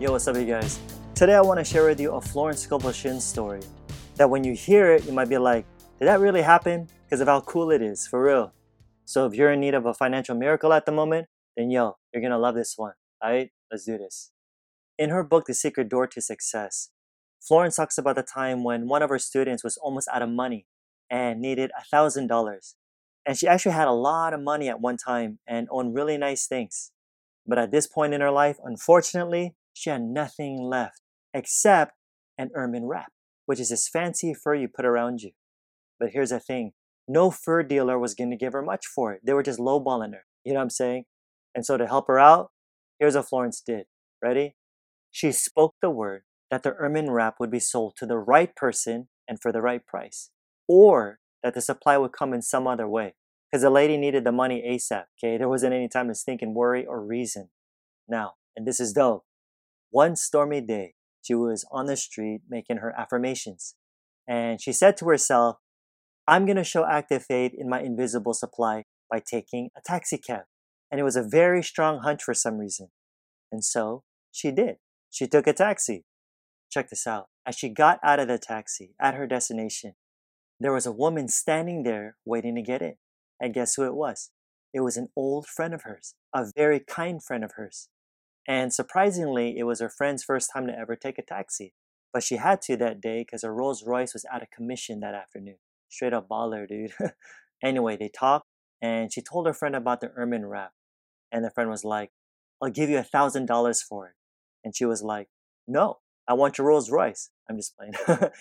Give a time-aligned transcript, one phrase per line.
[0.00, 0.78] Yo, what's up, you guys?
[1.16, 3.62] Today I want to share with you a Florence Shinn story.
[4.14, 5.66] That when you hear it, you might be like,
[5.98, 6.86] did that really happen?
[7.04, 8.52] Because of how cool it is, for real.
[9.04, 11.26] So if you're in need of a financial miracle at the moment,
[11.56, 12.92] then yo, you're gonna love this one.
[13.20, 14.30] Alright, let's do this.
[14.96, 16.90] In her book, The Secret Door to Success,
[17.40, 20.66] Florence talks about the time when one of her students was almost out of money
[21.10, 22.76] and needed a thousand dollars.
[23.26, 26.46] And she actually had a lot of money at one time and owned really nice
[26.46, 26.92] things.
[27.44, 31.00] But at this point in her life, unfortunately, she had nothing left
[31.32, 31.92] except
[32.36, 33.12] an ermine wrap,
[33.46, 35.30] which is this fancy fur you put around you.
[36.00, 36.72] But here's the thing
[37.06, 39.20] no fur dealer was going to give her much for it.
[39.24, 40.24] They were just lowballing her.
[40.44, 41.04] You know what I'm saying?
[41.54, 42.50] And so to help her out,
[42.98, 43.86] here's what Florence did.
[44.22, 44.56] Ready?
[45.10, 49.08] She spoke the word that the ermine wrap would be sold to the right person
[49.26, 50.30] and for the right price,
[50.66, 53.14] or that the supply would come in some other way.
[53.50, 55.38] Because the lady needed the money ASAP, okay?
[55.38, 57.48] There wasn't any time to think and worry or reason.
[58.06, 59.24] Now, and this is dope.
[59.98, 63.74] One stormy day, she was on the street making her affirmations.
[64.28, 65.56] And she said to herself,
[66.24, 70.42] I'm going to show active faith in my invisible supply by taking a taxi cab.
[70.88, 72.90] And it was a very strong hunch for some reason.
[73.50, 74.76] And so she did.
[75.10, 76.04] She took a taxi.
[76.70, 77.26] Check this out.
[77.44, 79.94] As she got out of the taxi at her destination,
[80.60, 82.94] there was a woman standing there waiting to get in.
[83.40, 84.30] And guess who it was?
[84.72, 87.88] It was an old friend of hers, a very kind friend of hers.
[88.48, 91.74] And surprisingly, it was her friend's first time to ever take a taxi.
[92.14, 95.14] But she had to that day because her Rolls Royce was out of commission that
[95.14, 95.58] afternoon.
[95.90, 96.94] Straight up baller, dude.
[97.62, 98.46] anyway, they talked
[98.80, 100.72] and she told her friend about the ermine wrap.
[101.30, 102.10] And the friend was like,
[102.62, 104.14] I'll give you a thousand dollars for it.
[104.64, 105.28] And she was like,
[105.66, 107.28] No, I want your Rolls Royce.
[107.50, 107.92] I'm just playing.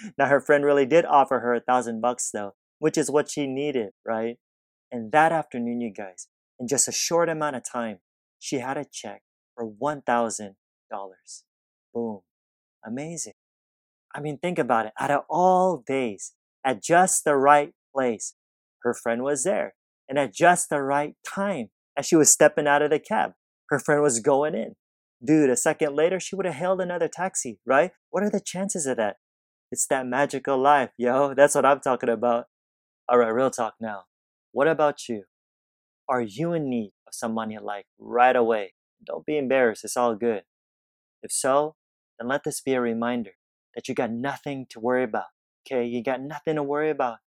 [0.18, 3.46] now her friend really did offer her a thousand bucks though, which is what she
[3.46, 4.38] needed, right?
[4.90, 6.26] And that afternoon, you guys,
[6.58, 7.98] in just a short amount of time,
[8.40, 9.22] she had a check
[9.54, 10.54] for $1,000.
[11.94, 12.20] Boom.
[12.84, 13.34] Amazing.
[14.14, 14.92] I mean, think about it.
[14.98, 16.32] Out of all days,
[16.64, 18.34] at just the right place,
[18.82, 19.74] her friend was there.
[20.08, 23.32] And at just the right time, as she was stepping out of the cab,
[23.70, 24.74] her friend was going in.
[25.24, 27.92] Dude, a second later, she would have hailed another taxi, right?
[28.10, 29.16] What are the chances of that?
[29.70, 31.32] It's that magical life, yo.
[31.34, 32.46] That's what I'm talking about.
[33.08, 34.04] All right, real talk now.
[34.50, 35.24] What about you?
[36.08, 38.74] Are you in need of some money like right away?
[39.04, 40.42] Don't be embarrassed, it's all good.
[41.22, 41.76] If so,
[42.18, 43.32] then let this be a reminder
[43.74, 45.26] that you got nothing to worry about.
[45.66, 47.18] Okay, you got nothing to worry about.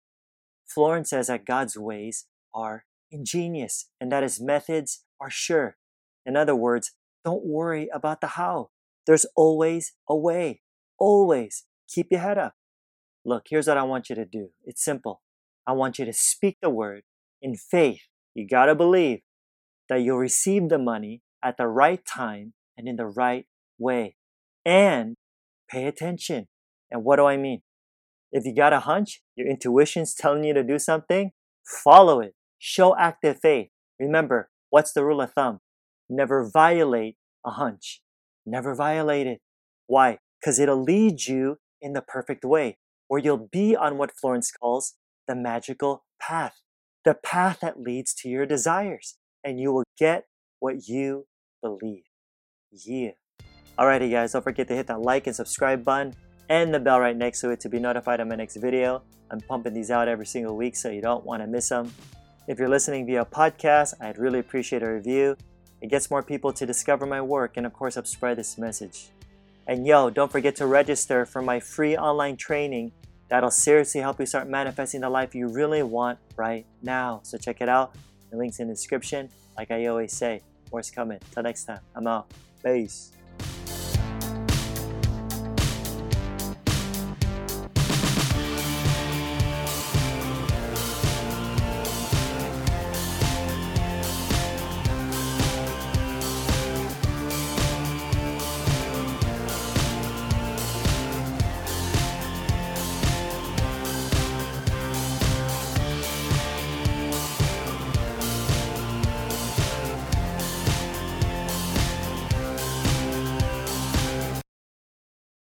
[0.67, 5.77] Florence says that God's ways are ingenious and that his methods are sure.
[6.25, 6.93] In other words,
[7.23, 8.69] don't worry about the how.
[9.05, 10.61] There's always a way.
[10.97, 11.65] Always.
[11.87, 12.55] Keep your head up.
[13.23, 14.49] Look, here's what I want you to do.
[14.63, 15.21] It's simple.
[15.67, 17.03] I want you to speak the word
[17.41, 18.01] in faith.
[18.33, 19.19] You gotta believe
[19.89, 23.45] that you'll receive the money at the right time and in the right
[23.77, 24.15] way.
[24.65, 25.15] And
[25.69, 26.47] pay attention.
[26.89, 27.61] And what do I mean?
[28.31, 31.31] If you got a hunch, your intuition's telling you to do something,
[31.63, 32.33] follow it.
[32.57, 33.69] Show active faith.
[33.99, 35.59] Remember, what's the rule of thumb?
[36.09, 38.01] Never violate a hunch.
[38.45, 39.39] Never violate it.
[39.87, 40.19] Why?
[40.41, 42.77] Because it'll lead you in the perfect way,
[43.07, 44.95] where you'll be on what Florence calls
[45.27, 46.61] the magical path,
[47.03, 50.25] the path that leads to your desires, and you will get
[50.59, 51.27] what you
[51.65, 52.03] believe.
[52.71, 53.11] Yeah.
[53.79, 56.13] Alrighty guys, don't forget to hit that like and subscribe button
[56.47, 59.01] and the bell right next to it to be notified of my next video.
[59.31, 61.91] I'm pumping these out every single week so you don't want to miss them.
[62.47, 65.35] If you're listening via podcast, I'd really appreciate a review.
[65.81, 69.09] It gets more people to discover my work and of course help spread this message.
[69.67, 72.91] And yo, don't forget to register for my free online training
[73.29, 77.21] that'll seriously help you start manifesting the life you really want right now.
[77.23, 77.95] So check it out.
[78.29, 79.29] The link's in the description.
[79.57, 80.41] Like I always say,
[80.75, 81.19] More's coming.
[81.31, 82.29] Till next time, I'm out.
[82.61, 83.13] Peace.